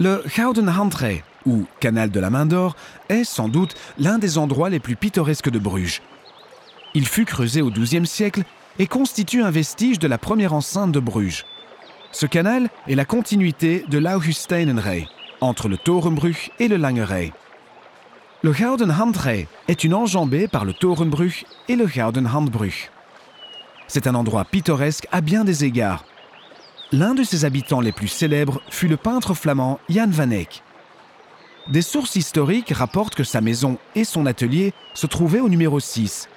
[0.00, 2.74] Le Gouden Handré, ou Canal de la Main d'Or,
[3.08, 6.02] est sans doute l'un des endroits les plus pittoresques de Bruges.
[6.94, 8.42] Il fut creusé au XIIe siècle
[8.80, 11.44] et constitue un vestige de la première enceinte de Bruges.
[12.10, 15.06] Ce canal est la continuité de l'Augusteinenrey,
[15.40, 17.32] entre le Torenbrug et le Langerey.
[18.42, 22.90] Le Gouden Handré est une enjambée par le Torenbrug et le Gouden Handbrug.
[23.86, 26.04] C'est un endroit pittoresque à bien des égards.
[26.92, 30.62] L'un de ses habitants les plus célèbres fut le peintre flamand Jan van Eyck.
[31.68, 36.28] Des sources historiques rapportent que sa maison et son atelier se trouvaient au numéro 6.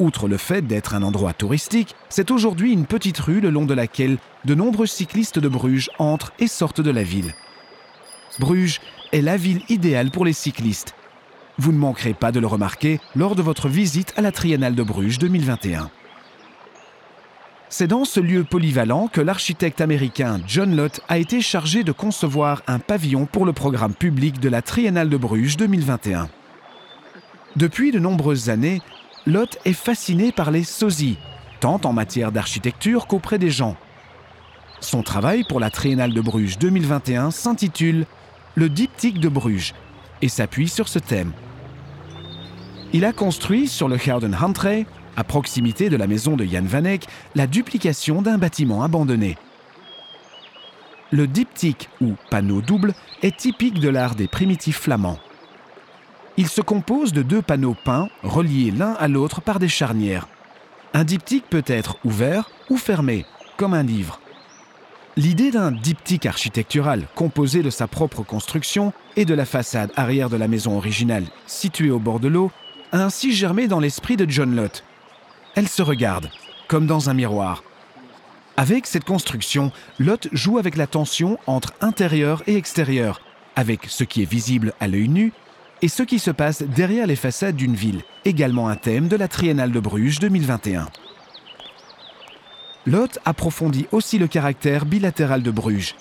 [0.00, 3.74] Outre le fait d'être un endroit touristique, c'est aujourd'hui une petite rue le long de
[3.74, 7.32] laquelle de nombreux cyclistes de Bruges entrent et sortent de la ville.
[8.40, 8.80] Bruges
[9.12, 10.94] est la ville idéale pour les cyclistes.
[11.58, 14.82] Vous ne manquerez pas de le remarquer lors de votre visite à la Triennale de
[14.82, 15.90] Bruges 2021.
[17.76, 22.62] C'est dans ce lieu polyvalent que l'architecte américain John Lott a été chargé de concevoir
[22.68, 26.28] un pavillon pour le programme public de la Triennale de Bruges 2021.
[27.56, 28.80] Depuis de nombreuses années,
[29.26, 31.18] Lott est fasciné par les sosies,
[31.58, 33.76] tant en matière d'architecture qu'auprès des gens.
[34.78, 38.06] Son travail pour la Triennale de Bruges 2021 s'intitule
[38.54, 39.74] Le diptyque de Bruges
[40.22, 41.32] et s'appuie sur ce thème.
[42.92, 43.98] Il a construit sur le
[44.40, 44.86] Handré
[45.16, 49.36] à proximité de la maison de Jan van Eyck, la duplication d'un bâtiment abandonné.
[51.10, 55.18] Le diptyque, ou panneau double, est typique de l'art des primitifs flamands.
[56.36, 60.26] Il se compose de deux panneaux peints reliés l'un à l'autre par des charnières.
[60.92, 64.20] Un diptyque peut être ouvert ou fermé, comme un livre.
[65.16, 70.36] L'idée d'un diptyque architectural composé de sa propre construction et de la façade arrière de
[70.36, 72.50] la maison originale située au bord de l'eau
[72.90, 74.82] a ainsi germé dans l'esprit de John Lott,
[75.54, 76.30] elles se regardent,
[76.68, 77.62] comme dans un miroir.
[78.56, 83.20] Avec cette construction, Lot joue avec la tension entre intérieur et extérieur,
[83.56, 85.32] avec ce qui est visible à l'œil nu
[85.82, 89.28] et ce qui se passe derrière les façades d'une ville, également un thème de la
[89.28, 90.88] Triennale de Bruges 2021.
[92.86, 95.94] Lot approfondit aussi le caractère bilatéral de Bruges.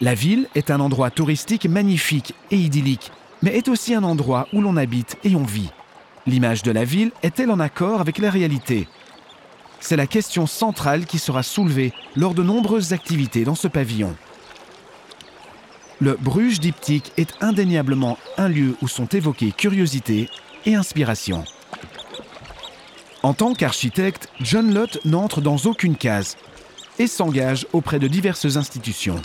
[0.00, 3.10] La ville est un endroit touristique magnifique et idyllique,
[3.42, 5.70] mais est aussi un endroit où l'on habite et on vit.
[6.26, 8.88] L'image de la ville est-elle en accord avec la réalité?
[9.78, 14.16] C'est la question centrale qui sera soulevée lors de nombreuses activités dans ce pavillon.
[16.00, 20.28] Le Bruges diptyque est indéniablement un lieu où sont évoquées curiosité
[20.64, 21.44] et inspiration.
[23.22, 26.36] En tant qu'architecte, John Lott n'entre dans aucune case
[26.98, 29.22] et s'engage auprès de diverses institutions.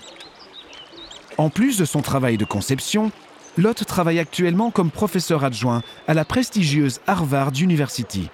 [1.38, 3.12] En plus de son travail de conception,
[3.57, 8.29] Lott travaille actuellement comme professeur adjoint à la prestigieuse Harvard University.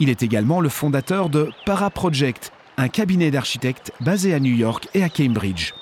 [0.00, 5.04] Il est également le fondateur de Paraproject, un cabinet d'architectes basé à New York et
[5.04, 5.74] à Cambridge.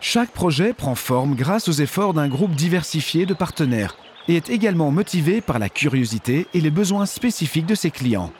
[0.00, 3.96] Chaque projet prend forme grâce aux efforts d'un groupe diversifié de partenaires
[4.28, 8.32] et est également motivé par la curiosité et les besoins spécifiques de ses clients.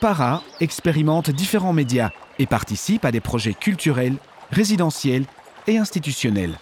[0.00, 4.16] Para expérimente différents médias et participe à des projets culturels,
[4.50, 5.26] résidentiels
[5.66, 6.58] et institutionnels.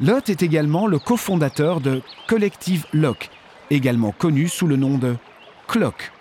[0.00, 3.30] Lott est également le cofondateur de Collective Lock,
[3.70, 5.16] également connu sous le nom de
[5.68, 6.12] Clock.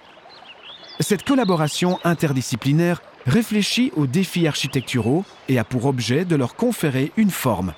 [0.99, 7.31] Cette collaboration interdisciplinaire réfléchit aux défis architecturaux et a pour objet de leur conférer une
[7.31, 7.73] forme.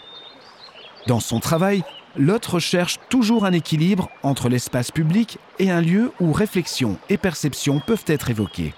[1.08, 1.84] Dans son travail,
[2.18, 7.80] Lott recherche toujours un équilibre entre l'espace public et un lieu où réflexion et perception
[7.80, 8.74] peuvent être évoquées.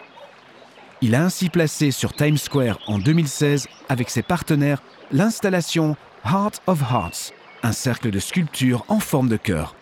[1.02, 5.96] Il a ainsi placé sur Times Square en 2016 avec ses partenaires l'installation
[6.30, 7.32] Heart of Hearts,
[7.64, 9.76] un cercle de sculpture en forme de cœur.